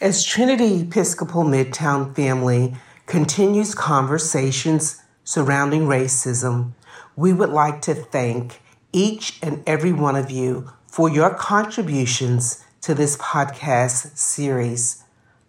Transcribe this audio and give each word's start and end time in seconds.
As 0.00 0.22
Trinity 0.22 0.82
Episcopal 0.82 1.42
Midtown 1.42 2.14
family 2.14 2.76
continues 3.06 3.74
conversations 3.74 5.02
surrounding 5.24 5.86
racism, 5.86 6.74
we 7.16 7.32
would 7.32 7.48
like 7.48 7.82
to 7.82 7.96
thank 7.96 8.60
each 8.92 9.40
and 9.42 9.60
every 9.66 9.92
one 9.92 10.14
of 10.14 10.30
you 10.30 10.70
for 10.86 11.08
your 11.08 11.34
contributions 11.34 12.64
to 12.82 12.94
this 12.94 13.16
podcast 13.16 14.16
series. 14.16 15.02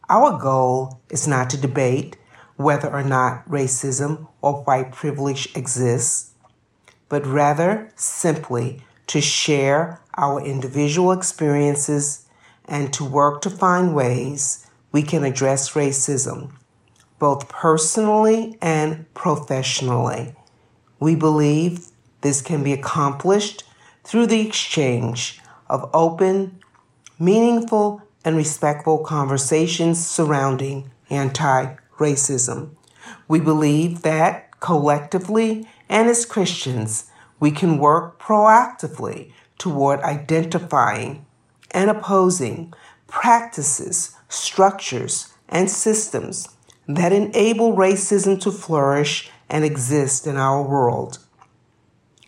Our 0.10 0.40
goal 0.40 1.00
is 1.12 1.28
not 1.28 1.52
to 1.52 1.58
debate 1.58 2.18
whether 2.56 2.90
or 2.90 3.04
not 3.04 3.48
racism 3.48 4.30
or 4.42 4.64
white 4.64 4.92
privilege 4.92 5.56
exists, 5.56 6.32
but 7.08 7.24
rather 7.24 7.92
simply 7.96 8.82
to 9.06 9.22
share 9.22 10.02
our 10.18 10.42
individual 10.44 11.12
experiences 11.12 12.26
and 12.70 12.94
to 12.94 13.04
work 13.04 13.42
to 13.42 13.50
find 13.50 13.94
ways 13.94 14.66
we 14.92 15.02
can 15.02 15.24
address 15.24 15.72
racism, 15.72 16.52
both 17.18 17.50
personally 17.50 18.58
and 18.62 19.12
professionally. 19.14 20.36
We 21.00 21.16
believe 21.16 21.88
this 22.22 22.42
can 22.42 22.64
be 22.64 22.74
accomplished 22.74 23.64
through 24.04 24.28
the 24.28 24.46
exchange 24.46 25.42
of 25.68 25.90
open, 25.94 26.60
meaningful, 27.20 28.02
and 28.24 28.38
respectful 28.38 29.00
conversations 29.00 30.06
surrounding 30.06 30.92
anti 31.10 31.76
racism. 31.98 32.76
We 33.28 33.40
believe 33.40 34.02
that 34.04 34.60
collectively 34.60 35.68
and 35.88 36.08
as 36.08 36.26
Christians, 36.26 37.10
we 37.40 37.52
can 37.52 37.78
work 37.78 38.20
proactively 38.20 39.32
toward 39.58 40.02
identifying 40.02 41.26
and 41.72 41.90
opposing 41.90 42.74
practices, 43.08 44.16
structures, 44.28 45.34
and 45.48 45.70
systems 45.70 46.48
that 46.88 47.12
enable 47.12 47.76
racism 47.76 48.40
to 48.42 48.52
flourish 48.52 49.30
and 49.50 49.64
exist 49.66 50.28
in 50.28 50.38
our 50.38 50.62
world. 50.62 51.20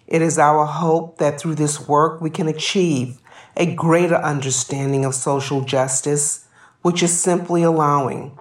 It 0.07 0.21
is 0.21 0.37
our 0.37 0.65
hope 0.65 1.17
that 1.19 1.39
through 1.39 1.55
this 1.55 1.87
work 1.87 2.19
we 2.19 2.29
can 2.29 2.47
achieve 2.47 3.17
a 3.55 3.73
greater 3.73 4.15
understanding 4.15 5.05
of 5.05 5.15
social 5.15 5.61
justice, 5.61 6.47
which 6.81 7.03
is 7.03 7.17
simply 7.17 7.63
allowing 7.63 8.37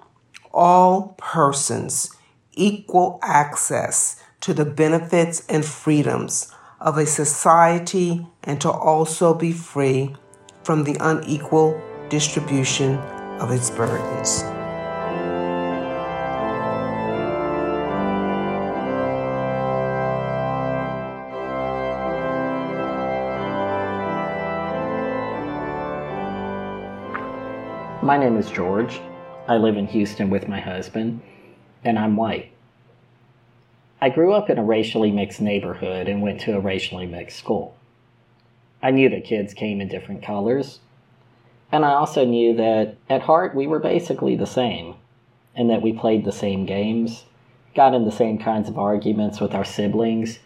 all 0.53 1.15
persons 1.17 2.09
equal 2.53 3.19
access 3.21 4.21
to 4.41 4.53
the 4.53 4.65
benefits 4.65 5.45
and 5.47 5.63
freedoms 5.63 6.51
of 6.79 6.97
a 6.97 7.05
society 7.05 8.25
and 8.43 8.59
to 8.59 8.69
also 8.69 9.33
be 9.33 9.51
free 9.51 10.15
from 10.63 10.83
the 10.83 10.95
unequal 10.99 11.81
distribution 12.09 12.97
of 13.39 13.51
its 13.51 13.69
burdens. 13.69 14.43
My 28.03 28.17
name 28.17 28.35
is 28.37 28.49
George. 28.49 28.99
I 29.47 29.57
live 29.57 29.77
in 29.77 29.87
Houston 29.87 30.29
with 30.29 30.47
my 30.47 30.59
husband, 30.59 31.21
and 31.83 31.97
I'm 31.97 32.15
white. 32.15 32.51
I 34.01 34.09
grew 34.09 34.33
up 34.33 34.49
in 34.49 34.57
a 34.57 34.63
racially 34.63 35.11
mixed 35.11 35.39
neighborhood 35.39 36.07
and 36.07 36.21
went 36.21 36.41
to 36.41 36.57
a 36.57 36.59
racially 36.59 37.05
mixed 37.05 37.37
school. 37.37 37.75
I 38.83 38.91
knew 38.91 39.09
that 39.09 39.25
kids 39.25 39.53
came 39.53 39.79
in 39.79 39.87
different 39.87 40.23
colors, 40.23 40.79
and 41.71 41.85
I 41.85 41.93
also 41.93 42.25
knew 42.25 42.55
that 42.55 42.95
at 43.09 43.21
heart 43.21 43.55
we 43.55 43.67
were 43.67 43.79
basically 43.79 44.35
the 44.35 44.47
same, 44.47 44.95
and 45.55 45.69
that 45.69 45.81
we 45.81 45.93
played 45.93 46.25
the 46.25 46.31
same 46.31 46.65
games, 46.65 47.25
got 47.75 47.93
in 47.93 48.05
the 48.05 48.11
same 48.11 48.37
kinds 48.37 48.67
of 48.67 48.77
arguments 48.77 49.39
with 49.39 49.53
our 49.53 49.63
siblings, 49.63 50.39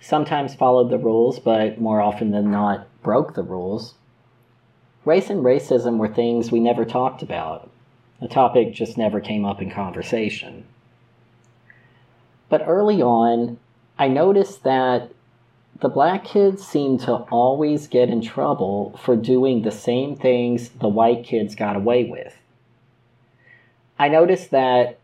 sometimes 0.00 0.54
followed 0.54 0.90
the 0.90 0.98
rules, 0.98 1.38
but 1.38 1.80
more 1.80 2.00
often 2.00 2.30
than 2.30 2.50
not 2.50 2.86
broke 3.02 3.34
the 3.34 3.42
rules. 3.42 3.94
Race 5.04 5.30
and 5.30 5.44
racism 5.44 5.98
were 5.98 6.08
things 6.08 6.50
we 6.50 6.60
never 6.60 6.84
talked 6.84 7.22
about. 7.22 7.70
The 8.20 8.28
topic 8.28 8.72
just 8.72 8.98
never 8.98 9.20
came 9.20 9.44
up 9.44 9.62
in 9.62 9.70
conversation. 9.70 10.66
But 12.48 12.64
early 12.66 13.02
on, 13.02 13.58
I 13.98 14.08
noticed 14.08 14.64
that 14.64 15.10
the 15.80 15.88
black 15.88 16.24
kids 16.24 16.66
seemed 16.66 17.00
to 17.00 17.12
always 17.12 17.86
get 17.86 18.08
in 18.08 18.22
trouble 18.22 18.98
for 19.02 19.14
doing 19.14 19.62
the 19.62 19.70
same 19.70 20.16
things 20.16 20.70
the 20.70 20.88
white 20.88 21.24
kids 21.24 21.54
got 21.54 21.76
away 21.76 22.04
with. 22.04 22.34
I 23.98 24.08
noticed 24.08 24.50
that 24.52 24.98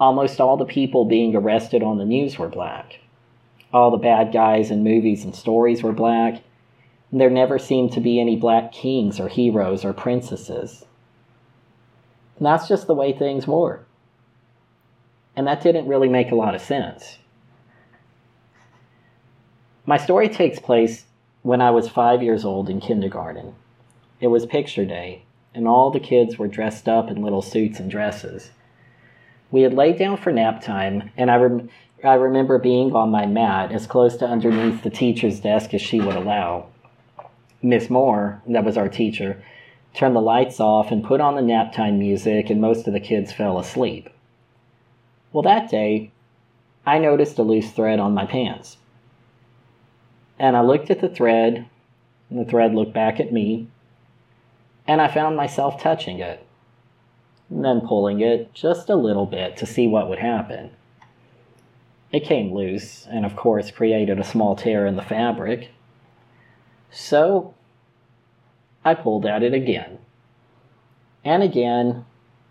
almost 0.00 0.40
all 0.40 0.56
the 0.56 0.64
people 0.64 1.04
being 1.04 1.34
arrested 1.36 1.82
on 1.82 1.98
the 1.98 2.04
news 2.04 2.38
were 2.38 2.48
black. 2.48 2.98
All 3.72 3.90
the 3.90 3.96
bad 3.96 4.32
guys 4.32 4.70
in 4.70 4.82
movies 4.82 5.24
and 5.24 5.34
stories 5.34 5.82
were 5.82 5.92
black, 5.92 6.42
there 7.12 7.30
never 7.30 7.58
seemed 7.58 7.92
to 7.92 8.00
be 8.00 8.20
any 8.20 8.36
black 8.36 8.72
kings 8.72 9.20
or 9.20 9.28
heroes 9.28 9.84
or 9.84 9.92
princesses. 9.92 10.84
And 12.38 12.46
that's 12.46 12.68
just 12.68 12.86
the 12.86 12.94
way 12.94 13.12
things 13.12 13.46
were. 13.46 13.84
And 15.36 15.46
that 15.46 15.62
didn't 15.62 15.86
really 15.86 16.08
make 16.08 16.30
a 16.30 16.36
lot 16.36 16.54
of 16.54 16.60
sense. 16.60 17.18
My 19.88 19.98
story 19.98 20.28
takes 20.28 20.58
place 20.58 21.04
when 21.42 21.60
I 21.60 21.70
was 21.70 21.88
five 21.88 22.20
years 22.20 22.44
old 22.44 22.68
in 22.68 22.80
kindergarten. 22.80 23.54
It 24.20 24.26
was 24.26 24.44
picture 24.44 24.84
day, 24.84 25.22
and 25.54 25.68
all 25.68 25.92
the 25.92 26.00
kids 26.00 26.36
were 26.36 26.48
dressed 26.48 26.88
up 26.88 27.08
in 27.08 27.22
little 27.22 27.40
suits 27.40 27.78
and 27.78 27.88
dresses. 27.88 28.50
We 29.52 29.62
had 29.62 29.74
laid 29.74 29.96
down 29.96 30.16
for 30.16 30.32
nap 30.32 30.60
time, 30.60 31.12
and 31.16 31.30
I, 31.30 31.36
rem- 31.36 31.68
I 32.02 32.14
remember 32.14 32.58
being 32.58 32.96
on 32.96 33.10
my 33.10 33.26
mat 33.26 33.70
as 33.70 33.86
close 33.86 34.16
to 34.16 34.26
underneath 34.26 34.82
the 34.82 34.90
teacher's 34.90 35.38
desk 35.38 35.72
as 35.72 35.82
she 35.82 36.00
would 36.00 36.16
allow. 36.16 36.66
Miss 37.62 37.88
Moore, 37.88 38.42
that 38.48 38.64
was 38.64 38.76
our 38.76 38.88
teacher, 38.88 39.40
turned 39.94 40.16
the 40.16 40.20
lights 40.20 40.58
off 40.58 40.90
and 40.90 41.04
put 41.04 41.20
on 41.20 41.36
the 41.36 41.42
nap 41.42 41.72
time 41.72 42.00
music, 42.00 42.50
and 42.50 42.60
most 42.60 42.88
of 42.88 42.92
the 42.92 42.98
kids 42.98 43.32
fell 43.32 43.56
asleep. 43.56 44.10
Well, 45.32 45.42
that 45.42 45.70
day, 45.70 46.10
I 46.84 46.98
noticed 46.98 47.38
a 47.38 47.44
loose 47.44 47.70
thread 47.70 48.00
on 48.00 48.14
my 48.14 48.26
pants. 48.26 48.78
And 50.38 50.56
I 50.56 50.60
looked 50.60 50.90
at 50.90 51.00
the 51.00 51.08
thread, 51.08 51.66
and 52.28 52.38
the 52.38 52.50
thread 52.50 52.74
looked 52.74 52.92
back 52.92 53.20
at 53.20 53.32
me, 53.32 53.68
and 54.86 55.00
I 55.00 55.08
found 55.08 55.36
myself 55.36 55.80
touching 55.80 56.20
it, 56.20 56.46
and 57.48 57.64
then 57.64 57.80
pulling 57.80 58.20
it 58.20 58.52
just 58.54 58.90
a 58.90 58.96
little 58.96 59.26
bit 59.26 59.56
to 59.56 59.66
see 59.66 59.86
what 59.86 60.08
would 60.08 60.18
happen. 60.18 60.70
It 62.12 62.24
came 62.24 62.54
loose, 62.54 63.06
and 63.10 63.24
of 63.24 63.36
course 63.36 63.70
created 63.70 64.18
a 64.18 64.24
small 64.24 64.56
tear 64.56 64.86
in 64.86 64.96
the 64.96 65.02
fabric. 65.02 65.70
So 66.90 67.54
I 68.84 68.94
pulled 68.94 69.26
at 69.26 69.42
it 69.42 69.52
again. 69.52 69.98
And 71.24 71.42
again, 71.42 72.04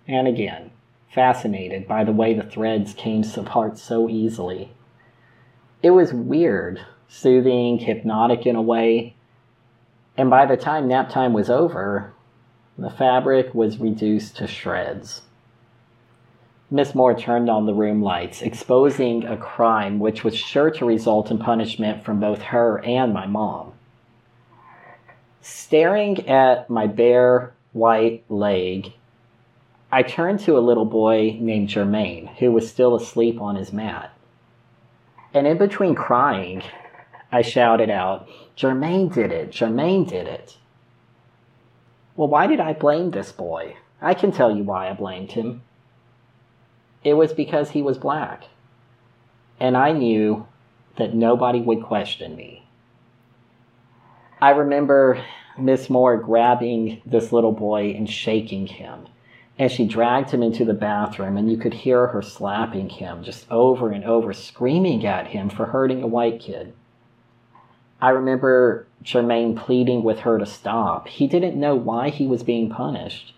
and 0.08 0.28
again, 0.28 0.72
fascinated 1.10 1.88
by 1.88 2.04
the 2.04 2.12
way 2.12 2.34
the 2.34 2.44
threads 2.44 2.94
came 2.94 3.24
apart 3.38 3.78
so 3.78 4.10
easily. 4.10 4.72
It 5.82 5.92
was 5.92 6.14
weird, 6.14 6.86
soothing, 7.08 7.80
hypnotic 7.80 8.46
in 8.46 8.56
a 8.56 8.62
way. 8.62 9.16
And 10.18 10.30
by 10.30 10.46
the 10.46 10.58
time 10.58 10.88
nap 10.88 11.10
time 11.10 11.34
was 11.34 11.50
over, 11.50 12.14
the 12.78 12.90
fabric 12.90 13.54
was 13.54 13.80
reduced 13.80 14.38
to 14.38 14.48
shreds. 14.48 15.22
Miss 16.72 16.96
Moore 16.96 17.14
turned 17.14 17.50
on 17.50 17.66
the 17.66 17.74
room 17.74 18.02
lights, 18.02 18.42
exposing 18.42 19.24
a 19.26 19.38
crime 19.38 20.00
which 20.00 20.24
was 20.24 20.36
sure 20.36 20.72
to 20.72 20.86
result 20.86 21.30
in 21.30 21.38
punishment 21.38 22.04
from 22.04 22.20
both 22.20 22.42
her 22.42 22.84
and 22.84 23.14
my 23.14 23.28
mom. 23.28 23.74
Staring 25.42 26.28
at 26.28 26.70
my 26.70 26.88
bare 26.88 27.54
white 27.72 28.24
leg, 28.30 28.94
I 29.92 30.02
turned 30.02 30.40
to 30.42 30.58
a 30.58 30.60
little 30.60 30.86
boy 30.86 31.38
named 31.40 31.70
Jermaine, 31.70 32.36
who 32.38 32.52
was 32.52 32.70
still 32.70 32.96
asleep 32.96 33.40
on 33.40 33.56
his 33.56 33.72
mat. 33.72 34.12
And 35.34 35.46
in 35.46 35.58
between 35.58 35.94
crying, 35.94 36.64
I 37.32 37.42
shouted 37.42 37.90
out, 37.90 38.28
Jermaine 38.56 39.14
did 39.14 39.32
it! 39.32 39.52
Jermaine 39.52 40.08
did 40.08 40.28
it! 40.28 40.58
Well, 42.16 42.28
why 42.28 42.48
did 42.48 42.60
I 42.60 42.74
blame 42.74 43.12
this 43.12 43.32
boy? 43.32 43.76
I 44.02 44.14
can 44.14 44.32
tell 44.32 44.56
you 44.56 44.64
why 44.64 44.90
I 44.90 44.94
blamed 44.94 45.34
him. 45.34 45.64
It 47.04 47.16
was 47.16 47.34
because 47.34 47.72
he 47.72 47.82
was 47.82 47.98
black. 47.98 48.46
And 49.60 49.76
I 49.76 49.92
knew 49.92 50.48
that 50.98 51.14
nobody 51.14 51.60
would 51.60 51.84
question 51.84 52.36
me. 52.36 52.68
I 54.42 54.52
remember 54.52 55.24
Miss 55.58 55.90
Moore 55.90 56.18
grabbing 56.18 57.02
this 57.06 57.32
little 57.32 57.52
boy 57.52 57.92
and 57.92 58.10
shaking 58.10 58.68
him. 58.68 59.08
And 59.58 59.72
she 59.72 59.88
dragged 59.88 60.32
him 60.32 60.44
into 60.44 60.66
the 60.66 60.74
bathroom, 60.74 61.38
and 61.38 61.50
you 61.50 61.58
could 61.58 61.74
hear 61.74 62.08
her 62.08 62.22
slapping 62.22 62.90
him 62.90 63.24
just 63.24 63.50
over 63.50 63.92
and 63.92 64.04
over, 64.04 64.34
screaming 64.34 65.06
at 65.06 65.28
him 65.28 65.50
for 65.50 65.68
hurting 65.68 66.04
a 66.04 66.08
white 66.08 66.42
kid. 66.42 66.74
I 68.02 68.10
remember 68.10 68.88
Jermaine 69.04 69.56
pleading 69.58 70.04
with 70.04 70.20
her 70.20 70.38
to 70.38 70.46
stop. 70.46 71.08
He 71.08 71.28
didn't 71.28 71.60
know 71.60 71.76
why 71.76 72.10
he 72.10 72.28
was 72.28 72.44
being 72.44 72.70
punished. 72.70 73.34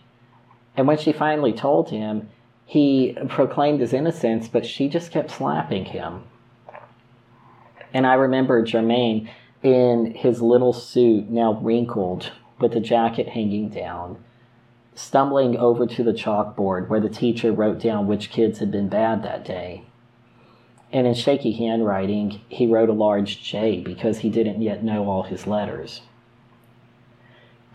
And 0.75 0.87
when 0.87 0.97
she 0.97 1.11
finally 1.11 1.53
told 1.53 1.89
him, 1.89 2.29
he 2.65 3.15
proclaimed 3.29 3.79
his 3.79 3.93
innocence, 3.93 4.47
but 4.47 4.65
she 4.65 4.89
just 4.89 5.11
kept 5.11 5.31
slapping 5.31 5.85
him. 5.85 6.23
And 7.93 8.05
I 8.05 8.15
remember 8.15 8.63
Jermaine 8.63 9.29
in 9.63 10.13
his 10.13 10.41
little 10.41 10.73
suit, 10.73 11.29
now 11.29 11.53
wrinkled, 11.53 12.31
with 12.59 12.73
the 12.73 12.79
jacket 12.79 13.29
hanging 13.29 13.69
down, 13.69 14.23
stumbling 14.95 15.57
over 15.57 15.85
to 15.85 16.03
the 16.03 16.13
chalkboard 16.13 16.89
where 16.89 16.99
the 16.99 17.09
teacher 17.09 17.51
wrote 17.51 17.79
down 17.79 18.07
which 18.07 18.31
kids 18.31 18.59
had 18.59 18.71
been 18.71 18.89
bad 18.89 19.23
that 19.23 19.45
day. 19.45 19.83
And 20.91 21.05
in 21.05 21.13
shaky 21.13 21.51
handwriting, 21.51 22.41
he 22.49 22.65
wrote 22.65 22.89
a 22.89 22.93
large 22.93 23.43
J 23.43 23.81
because 23.81 24.19
he 24.19 24.29
didn't 24.29 24.61
yet 24.61 24.83
know 24.83 25.09
all 25.09 25.23
his 25.23 25.45
letters. 25.45 26.01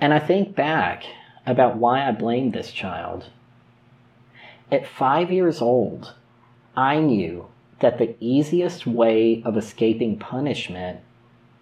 And 0.01 0.15
I 0.15 0.19
think 0.19 0.57
back 0.57 1.05
about 1.47 1.77
why 1.77 2.07
I 2.07 2.13
blamed 2.13 2.53
this 2.55 2.73
child. 2.73 3.27
At 4.71 4.87
five 4.87 5.31
years 5.31 5.61
old, 5.61 6.15
I 6.77 6.99
knew 6.99 7.47
that 7.81 7.99
the 7.99 8.17
easiest 8.19 8.87
way 8.87 9.43
of 9.45 9.57
escaping 9.57 10.19
punishment 10.19 11.01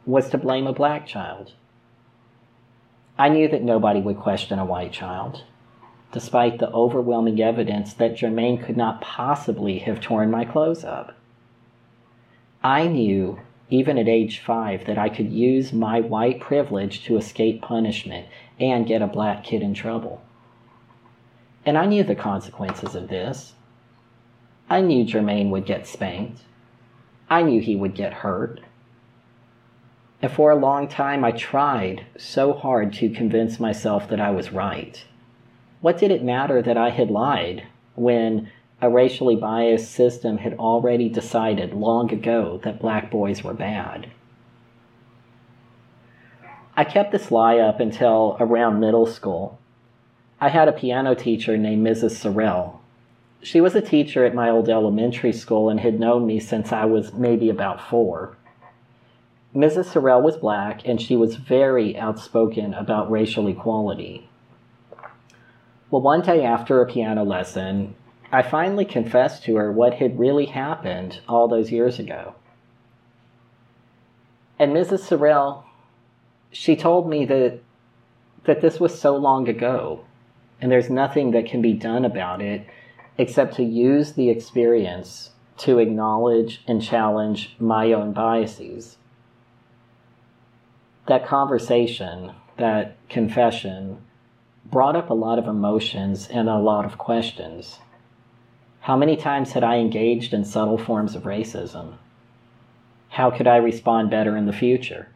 was 0.06 0.30
to 0.30 0.38
blame 0.38 0.66
a 0.66 0.72
black 0.72 1.06
child. 1.06 1.52
I 3.18 3.28
knew 3.28 3.48
that 3.48 3.62
nobody 3.62 4.00
would 4.00 4.18
question 4.18 4.58
a 4.58 4.64
white 4.64 4.92
child, 4.92 5.44
despite 6.12 6.58
the 6.58 6.70
overwhelming 6.70 7.40
evidence 7.42 7.92
that 7.94 8.16
Jermaine 8.16 8.64
could 8.64 8.76
not 8.76 9.00
possibly 9.00 9.78
have 9.80 10.00
torn 10.00 10.30
my 10.30 10.44
clothes 10.44 10.84
up. 10.84 11.14
I 12.62 12.86
knew, 12.88 13.40
even 13.70 13.96
at 13.96 14.08
age 14.08 14.40
five, 14.40 14.84
that 14.86 14.98
I 14.98 15.08
could 15.08 15.32
use 15.32 15.72
my 15.72 16.00
white 16.00 16.40
privilege 16.40 17.04
to 17.04 17.16
escape 17.16 17.62
punishment 17.62 18.26
and 18.58 18.86
get 18.86 19.02
a 19.02 19.06
black 19.06 19.44
kid 19.44 19.62
in 19.62 19.72
trouble. 19.72 20.20
And 21.64 21.78
I 21.78 21.86
knew 21.86 22.02
the 22.02 22.14
consequences 22.14 22.94
of 22.94 23.08
this. 23.08 23.54
I 24.68 24.80
knew 24.80 25.04
Jermaine 25.04 25.50
would 25.50 25.66
get 25.66 25.86
spanked. 25.86 26.42
I 27.28 27.42
knew 27.42 27.60
he 27.60 27.76
would 27.76 27.94
get 27.94 28.12
hurt. 28.12 28.60
And 30.22 30.30
for 30.30 30.50
a 30.50 30.56
long 30.56 30.86
time, 30.86 31.24
I 31.24 31.32
tried 31.32 32.06
so 32.18 32.52
hard 32.52 32.92
to 32.94 33.08
convince 33.08 33.58
myself 33.58 34.08
that 34.08 34.20
I 34.20 34.30
was 34.30 34.52
right. 34.52 35.02
What 35.80 35.96
did 35.96 36.10
it 36.10 36.22
matter 36.22 36.60
that 36.60 36.76
I 36.76 36.90
had 36.90 37.10
lied 37.10 37.66
when 37.94 38.50
a 38.80 38.88
racially 38.88 39.36
biased 39.36 39.92
system 39.92 40.38
had 40.38 40.54
already 40.54 41.08
decided 41.08 41.74
long 41.74 42.12
ago 42.12 42.60
that 42.64 42.80
black 42.80 43.10
boys 43.10 43.44
were 43.44 43.54
bad? 43.54 44.10
I 46.76 46.84
kept 46.84 47.12
this 47.12 47.30
lie 47.30 47.58
up 47.58 47.78
until 47.78 48.36
around 48.40 48.80
middle 48.80 49.06
school. 49.06 49.58
I 50.40 50.48
had 50.48 50.68
a 50.68 50.72
piano 50.72 51.14
teacher 51.14 51.58
named 51.58 51.86
Mrs. 51.86 52.12
Sorrell. 52.12 52.78
She 53.42 53.60
was 53.60 53.74
a 53.74 53.82
teacher 53.82 54.24
at 54.24 54.34
my 54.34 54.48
old 54.48 54.68
elementary 54.68 55.32
school 55.32 55.68
and 55.68 55.80
had 55.80 56.00
known 56.00 56.26
me 56.26 56.40
since 56.40 56.72
I 56.72 56.86
was 56.86 57.12
maybe 57.12 57.50
about 57.50 57.80
four. 57.80 58.36
Mrs. 59.54 59.92
Sorrell 59.92 60.22
was 60.22 60.36
black, 60.36 60.86
and 60.86 61.00
she 61.00 61.16
was 61.16 61.34
very 61.34 61.98
outspoken 61.98 62.72
about 62.72 63.10
racial 63.10 63.48
equality. 63.48 64.28
Well, 65.90 66.02
one 66.02 66.20
day 66.20 66.44
after 66.44 66.80
a 66.80 66.86
piano 66.86 67.24
lesson, 67.24 67.96
I 68.32 68.42
finally 68.42 68.84
confessed 68.84 69.44
to 69.44 69.56
her 69.56 69.72
what 69.72 69.94
had 69.94 70.18
really 70.18 70.46
happened 70.46 71.20
all 71.28 71.48
those 71.48 71.72
years 71.72 71.98
ago. 71.98 72.34
And 74.58 74.72
Mrs. 74.72 75.00
Sorrell, 75.00 75.64
she 76.52 76.76
told 76.76 77.08
me 77.08 77.24
that, 77.24 77.60
that 78.44 78.60
this 78.60 78.78
was 78.78 78.98
so 78.98 79.16
long 79.16 79.48
ago, 79.48 80.04
and 80.60 80.70
there's 80.70 80.90
nothing 80.90 81.32
that 81.32 81.46
can 81.46 81.62
be 81.62 81.72
done 81.72 82.04
about 82.04 82.40
it 82.40 82.66
except 83.18 83.56
to 83.56 83.64
use 83.64 84.12
the 84.12 84.30
experience 84.30 85.30
to 85.58 85.78
acknowledge 85.78 86.62
and 86.66 86.82
challenge 86.82 87.56
my 87.58 87.92
own 87.92 88.12
biases 88.12 88.96
that 91.10 91.26
conversation, 91.26 92.32
that 92.56 92.96
confession, 93.08 93.98
brought 94.64 94.94
up 94.94 95.10
a 95.10 95.14
lot 95.14 95.40
of 95.40 95.48
emotions 95.48 96.28
and 96.28 96.48
a 96.48 96.56
lot 96.56 96.84
of 96.84 96.96
questions. 96.96 97.80
How 98.90 98.96
many 98.96 99.14
times 99.14 99.52
had 99.52 99.62
I 99.62 99.76
engaged 99.76 100.34
in 100.34 100.44
subtle 100.44 100.76
forms 100.76 101.14
of 101.14 101.22
racism? 101.22 101.98
How 103.10 103.30
could 103.30 103.46
I 103.46 103.58
respond 103.58 104.10
better 104.10 104.36
in 104.36 104.46
the 104.46 104.52
future? 104.52 105.06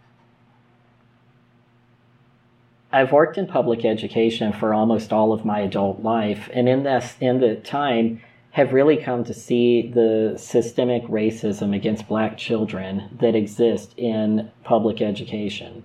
I've 2.92 3.10
worked 3.10 3.36
in 3.36 3.48
public 3.48 3.84
education 3.84 4.52
for 4.52 4.72
almost 4.72 5.12
all 5.12 5.32
of 5.32 5.44
my 5.44 5.58
adult 5.58 6.04
life, 6.04 6.48
and 6.52 6.68
in 6.68 6.84
this 6.84 7.16
in 7.20 7.40
the 7.40 7.56
time 7.56 8.22
have 8.52 8.72
really 8.72 8.96
come 8.96 9.24
to 9.24 9.34
see 9.34 9.90
the 9.90 10.36
systemic 10.38 11.02
racism 11.08 11.74
against 11.74 12.06
black 12.06 12.38
children 12.38 13.08
that 13.20 13.34
exist 13.34 13.92
in 13.96 14.52
public 14.62 15.02
education. 15.02 15.82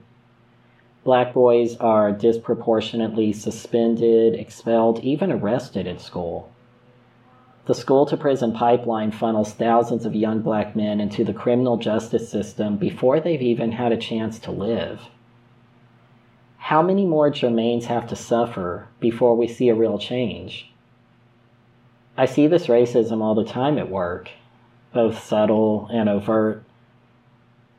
Black 1.03 1.33
boys 1.33 1.75
are 1.77 2.11
disproportionately 2.11 3.33
suspended, 3.33 4.35
expelled, 4.35 4.99
even 4.99 5.31
arrested 5.31 5.87
at 5.87 5.99
school. 5.99 6.51
The 7.69 7.75
school 7.75 8.07
to 8.07 8.17
prison 8.17 8.51
pipeline 8.51 9.11
funnels 9.11 9.53
thousands 9.53 10.03
of 10.03 10.15
young 10.15 10.41
black 10.41 10.75
men 10.75 10.99
into 10.99 11.23
the 11.23 11.35
criminal 11.35 11.77
justice 11.77 12.27
system 12.27 12.77
before 12.77 13.19
they've 13.19 13.43
even 13.43 13.73
had 13.73 13.91
a 13.91 13.97
chance 13.97 14.39
to 14.39 14.51
live. 14.51 15.01
How 16.57 16.81
many 16.81 17.05
more 17.05 17.29
Jermaines 17.29 17.83
have 17.83 18.07
to 18.07 18.15
suffer 18.15 18.87
before 18.99 19.35
we 19.35 19.47
see 19.47 19.69
a 19.69 19.75
real 19.75 19.99
change? 19.99 20.71
I 22.17 22.25
see 22.25 22.47
this 22.47 22.65
racism 22.65 23.21
all 23.21 23.35
the 23.35 23.45
time 23.45 23.77
at 23.77 23.91
work, 23.91 24.31
both 24.91 25.23
subtle 25.23 25.87
and 25.91 26.09
overt. 26.09 26.63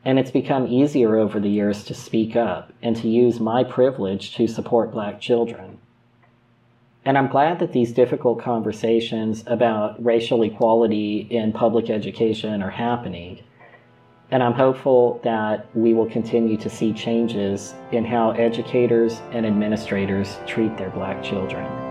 And 0.05 0.17
it's 0.17 0.31
become 0.31 0.67
easier 0.67 1.17
over 1.17 1.37
the 1.37 1.49
years 1.49 1.83
to 1.83 1.93
speak 1.93 2.37
up 2.37 2.71
and 2.81 2.95
to 2.95 3.09
use 3.09 3.41
my 3.41 3.65
privilege 3.65 4.33
to 4.35 4.47
support 4.47 4.93
black 4.93 5.19
children. 5.19 5.79
And 7.03 7.17
I'm 7.17 7.27
glad 7.27 7.59
that 7.59 7.73
these 7.73 7.91
difficult 7.91 8.39
conversations 8.39 9.43
about 9.47 10.03
racial 10.03 10.43
equality 10.43 11.27
in 11.31 11.51
public 11.51 11.89
education 11.89 12.61
are 12.61 12.69
happening. 12.69 13.41
And 14.29 14.43
I'm 14.43 14.53
hopeful 14.53 15.19
that 15.23 15.75
we 15.75 15.93
will 15.93 16.09
continue 16.09 16.57
to 16.57 16.69
see 16.69 16.93
changes 16.93 17.73
in 17.91 18.05
how 18.05 18.31
educators 18.31 19.19
and 19.31 19.45
administrators 19.45 20.37
treat 20.45 20.77
their 20.77 20.91
black 20.91 21.23
children. 21.23 21.90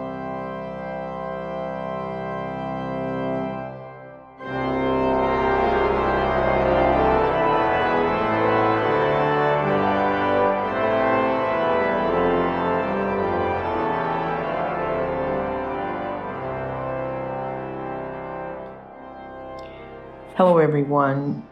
Hello, 20.41 20.57
everyone. 20.57 21.47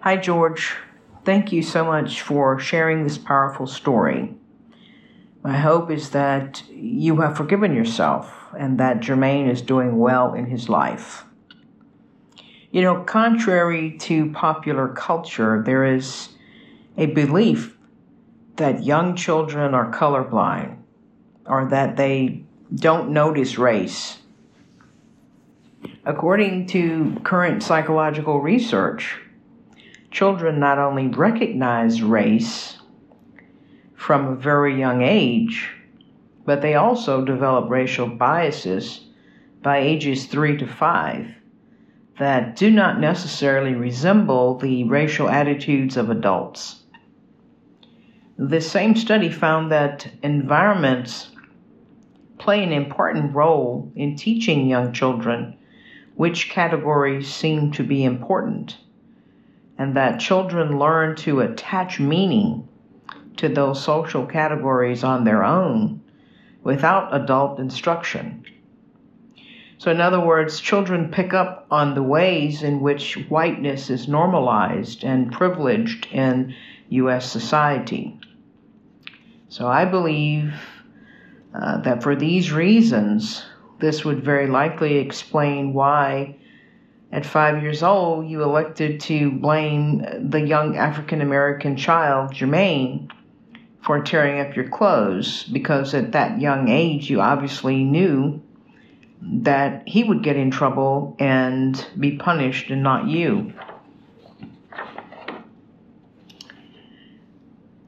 Hi, 0.00 0.16
George. 0.16 0.74
Thank 1.26 1.52
you 1.52 1.60
so 1.60 1.84
much 1.84 2.22
for 2.22 2.58
sharing 2.58 3.04
this 3.04 3.18
powerful 3.18 3.66
story. 3.66 4.34
My 5.42 5.58
hope 5.58 5.90
is 5.90 6.08
that 6.12 6.62
you 6.70 7.20
have 7.20 7.36
forgiven 7.36 7.74
yourself 7.74 8.46
and 8.58 8.80
that 8.80 9.00
Jermaine 9.00 9.50
is 9.50 9.60
doing 9.60 9.98
well 9.98 10.32
in 10.32 10.46
his 10.46 10.70
life. 10.70 11.26
You 12.70 12.80
know, 12.80 13.02
contrary 13.02 13.98
to 13.98 14.32
popular 14.32 14.88
culture, 14.88 15.62
there 15.62 15.84
is 15.84 16.30
a 16.96 17.04
belief 17.04 17.76
that 18.56 18.84
young 18.84 19.16
children 19.16 19.74
are 19.74 19.92
colorblind 19.92 20.78
or 21.44 21.66
that 21.66 21.98
they 21.98 22.42
don't 22.74 23.10
notice 23.10 23.58
race 23.58 24.20
According 26.06 26.66
to 26.66 27.16
current 27.24 27.62
psychological 27.62 28.38
research, 28.40 29.16
children 30.10 30.60
not 30.60 30.78
only 30.78 31.08
recognize 31.08 32.02
race 32.02 32.78
from 33.94 34.26
a 34.26 34.36
very 34.36 34.78
young 34.78 35.00
age, 35.00 35.70
but 36.44 36.60
they 36.60 36.74
also 36.74 37.24
develop 37.24 37.70
racial 37.70 38.06
biases 38.06 39.06
by 39.62 39.78
ages 39.78 40.26
three 40.26 40.58
to 40.58 40.66
five 40.66 41.26
that 42.18 42.54
do 42.54 42.70
not 42.70 43.00
necessarily 43.00 43.72
resemble 43.74 44.58
the 44.58 44.84
racial 44.84 45.30
attitudes 45.30 45.96
of 45.96 46.10
adults. 46.10 46.82
This 48.36 48.70
same 48.70 48.94
study 48.94 49.30
found 49.30 49.72
that 49.72 50.06
environments 50.22 51.30
play 52.38 52.62
an 52.62 52.72
important 52.72 53.34
role 53.34 53.90
in 53.96 54.16
teaching 54.16 54.68
young 54.68 54.92
children 54.92 55.56
which 56.16 56.50
categories 56.50 57.32
seem 57.32 57.72
to 57.72 57.82
be 57.82 58.04
important, 58.04 58.78
and 59.78 59.96
that 59.96 60.20
children 60.20 60.78
learn 60.78 61.16
to 61.16 61.40
attach 61.40 61.98
meaning 61.98 62.68
to 63.36 63.48
those 63.48 63.82
social 63.82 64.24
categories 64.24 65.02
on 65.02 65.24
their 65.24 65.44
own 65.44 66.00
without 66.62 67.14
adult 67.14 67.58
instruction. 67.58 68.44
So, 69.78 69.90
in 69.90 70.00
other 70.00 70.20
words, 70.20 70.60
children 70.60 71.10
pick 71.10 71.34
up 71.34 71.66
on 71.70 71.94
the 71.94 72.02
ways 72.02 72.62
in 72.62 72.80
which 72.80 73.14
whiteness 73.28 73.90
is 73.90 74.08
normalized 74.08 75.04
and 75.04 75.32
privileged 75.32 76.06
in 76.12 76.54
U.S. 76.90 77.30
society. 77.30 78.18
So, 79.48 79.66
I 79.66 79.84
believe 79.84 80.54
uh, 81.54 81.78
that 81.82 82.02
for 82.02 82.14
these 82.14 82.52
reasons, 82.52 83.44
this 83.80 84.04
would 84.04 84.24
very 84.24 84.46
likely 84.46 84.96
explain 84.98 85.72
why, 85.72 86.36
at 87.12 87.26
five 87.26 87.62
years 87.62 87.82
old, 87.82 88.28
you 88.28 88.42
elected 88.42 89.00
to 89.02 89.30
blame 89.30 90.30
the 90.30 90.40
young 90.40 90.76
African 90.76 91.20
American 91.20 91.76
child, 91.76 92.32
Jermaine, 92.32 93.10
for 93.82 94.02
tearing 94.02 94.40
up 94.40 94.56
your 94.56 94.68
clothes, 94.68 95.44
because 95.44 95.94
at 95.94 96.12
that 96.12 96.40
young 96.40 96.68
age, 96.68 97.10
you 97.10 97.20
obviously 97.20 97.84
knew 97.84 98.40
that 99.20 99.86
he 99.86 100.04
would 100.04 100.22
get 100.22 100.36
in 100.36 100.50
trouble 100.50 101.16
and 101.18 101.86
be 101.98 102.16
punished 102.16 102.70
and 102.70 102.82
not 102.82 103.06
you. 103.06 103.52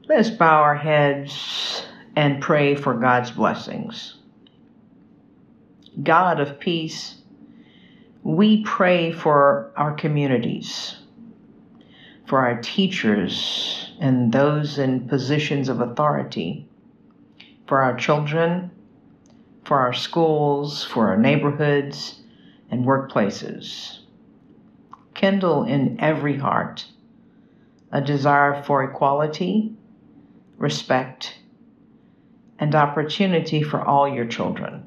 Let's 0.07 0.29
bow 0.29 0.61
our 0.61 0.75
heads 0.75 1.83
and 2.15 2.41
pray 2.41 2.75
for 2.75 2.93
God's 2.93 3.31
blessings. 3.31 4.15
God 6.03 6.39
of 6.39 6.59
peace, 6.59 7.15
we 8.23 8.63
pray 8.63 9.11
for 9.11 9.71
our 9.75 9.93
communities, 9.93 10.97
for 12.27 12.39
our 12.39 12.61
teachers 12.61 13.93
and 13.99 14.31
those 14.31 14.77
in 14.77 15.07
positions 15.07 15.69
of 15.69 15.81
authority, 15.81 16.67
for 17.67 17.81
our 17.81 17.95
children 17.95 18.71
for 19.67 19.79
our 19.79 19.93
schools, 19.93 20.85
for 20.85 21.09
our 21.09 21.17
neighborhoods 21.17 22.21
and 22.71 22.85
workplaces. 22.85 23.99
Kindle 25.13 25.65
in 25.65 25.99
every 25.99 26.37
heart 26.37 26.85
a 27.91 27.99
desire 27.99 28.63
for 28.63 28.83
equality, 28.83 29.73
respect, 30.57 31.37
and 32.59 32.75
opportunity 32.75 33.61
for 33.61 33.81
all 33.83 34.07
your 34.07 34.25
children. 34.25 34.86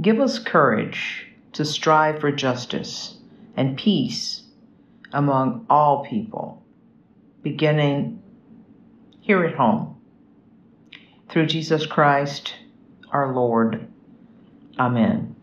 Give 0.00 0.20
us 0.20 0.38
courage 0.38 1.26
to 1.54 1.64
strive 1.64 2.20
for 2.20 2.30
justice 2.30 3.16
and 3.56 3.76
peace 3.76 4.42
among 5.12 5.66
all 5.68 6.04
people, 6.04 6.62
beginning 7.42 8.22
here 9.20 9.44
at 9.44 9.56
home. 9.56 10.00
Through 11.28 11.46
Jesus 11.46 11.84
Christ, 11.84 12.54
our 13.10 13.34
Lord. 13.34 13.88
Amen. 14.78 15.34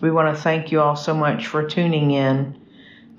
We 0.00 0.10
want 0.10 0.34
to 0.34 0.42
thank 0.42 0.72
you 0.72 0.80
all 0.80 0.96
so 0.96 1.14
much 1.14 1.46
for 1.46 1.66
tuning 1.66 2.12
in 2.12 2.60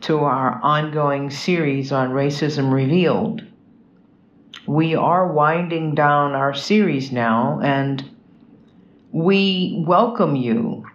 to 0.01 0.19
our 0.19 0.59
ongoing 0.63 1.29
series 1.29 1.91
on 1.91 2.09
Racism 2.09 2.71
Revealed. 2.71 3.43
We 4.65 4.95
are 4.95 5.31
winding 5.31 5.95
down 5.95 6.33
our 6.33 6.53
series 6.53 7.11
now, 7.11 7.59
and 7.63 8.03
we 9.17 9.83
welcome 9.87 10.35
you 10.35 10.85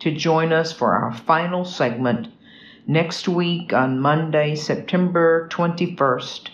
to 0.00 0.12
join 0.12 0.52
us 0.52 0.72
for 0.72 0.92
our 0.96 1.12
final 1.12 1.64
segment 1.64 2.26
next 2.88 3.28
week 3.28 3.72
on 3.72 4.00
Monday, 4.00 4.56
September 4.56 5.48
21st, 5.52 6.48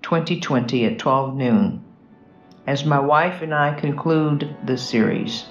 2020 0.00 0.86
at 0.86 0.98
12 0.98 1.36
noon 1.36 1.84
as 2.66 2.86
my 2.86 2.98
wife 2.98 3.42
and 3.42 3.54
I 3.54 3.78
conclude 3.78 4.56
this 4.64 4.88
series. 4.88 5.44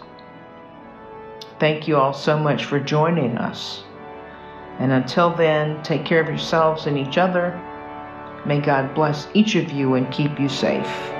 Thank 1.59 1.87
you 1.87 1.97
all 1.97 2.13
so 2.13 2.35
much 2.35 2.65
for 2.65 2.79
joining 2.79 3.37
us. 3.37 3.83
And 4.79 4.91
until 4.91 5.29
then, 5.29 5.83
take 5.83 6.05
care 6.05 6.21
of 6.21 6.27
yourselves 6.27 6.87
and 6.87 6.97
each 6.97 7.19
other. 7.19 7.51
May 8.47 8.61
God 8.61 8.95
bless 8.95 9.27
each 9.35 9.53
of 9.53 9.71
you 9.71 9.93
and 9.93 10.11
keep 10.11 10.39
you 10.39 10.49
safe. 10.49 11.18